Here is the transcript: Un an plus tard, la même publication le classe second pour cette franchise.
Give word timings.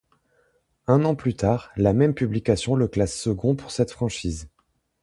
Un 0.87 1.05
an 1.05 1.13
plus 1.13 1.35
tard, 1.35 1.69
la 1.77 1.93
même 1.93 2.15
publication 2.15 2.73
le 2.75 2.87
classe 2.87 3.13
second 3.13 3.55
pour 3.55 3.69
cette 3.69 3.91
franchise. 3.91 4.49